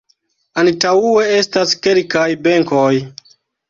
Antaŭe 0.61 1.27
estas 1.43 1.77
kelkaj 1.87 2.27
benkoj. 2.51 2.93